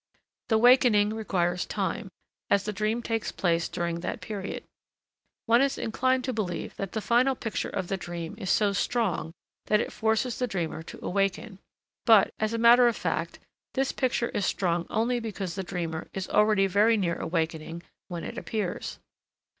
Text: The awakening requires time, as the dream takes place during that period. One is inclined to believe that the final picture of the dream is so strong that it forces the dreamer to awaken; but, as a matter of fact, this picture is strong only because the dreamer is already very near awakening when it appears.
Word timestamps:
The 0.49 0.55
awakening 0.55 1.13
requires 1.13 1.67
time, 1.67 2.09
as 2.49 2.63
the 2.63 2.73
dream 2.73 3.03
takes 3.03 3.31
place 3.31 3.69
during 3.69 3.99
that 3.99 4.19
period. 4.19 4.63
One 5.45 5.61
is 5.61 5.77
inclined 5.77 6.23
to 6.23 6.33
believe 6.33 6.75
that 6.77 6.93
the 6.93 7.01
final 7.01 7.35
picture 7.35 7.69
of 7.69 7.87
the 7.87 7.97
dream 7.97 8.33
is 8.39 8.49
so 8.49 8.73
strong 8.73 9.31
that 9.67 9.79
it 9.79 9.93
forces 9.93 10.39
the 10.39 10.47
dreamer 10.47 10.81
to 10.81 11.05
awaken; 11.05 11.59
but, 12.07 12.31
as 12.39 12.51
a 12.51 12.57
matter 12.57 12.87
of 12.87 12.95
fact, 12.97 13.37
this 13.75 13.91
picture 13.91 14.29
is 14.29 14.43
strong 14.43 14.87
only 14.89 15.19
because 15.19 15.53
the 15.53 15.61
dreamer 15.61 16.07
is 16.13 16.27
already 16.27 16.65
very 16.65 16.97
near 16.97 17.17
awakening 17.21 17.83
when 18.07 18.23
it 18.23 18.39
appears. 18.39 18.97